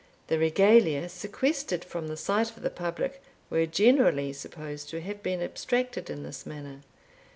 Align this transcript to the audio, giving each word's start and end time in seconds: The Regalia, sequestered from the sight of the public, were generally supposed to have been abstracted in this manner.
The 0.29 0.39
Regalia, 0.39 1.07
sequestered 1.09 1.85
from 1.85 2.07
the 2.07 2.17
sight 2.17 2.49
of 2.57 2.63
the 2.63 2.71
public, 2.71 3.21
were 3.51 3.67
generally 3.67 4.33
supposed 4.33 4.89
to 4.89 5.01
have 5.01 5.21
been 5.21 5.43
abstracted 5.43 6.09
in 6.09 6.23
this 6.23 6.43
manner. 6.43 6.81